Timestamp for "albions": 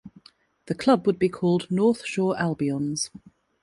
2.35-3.11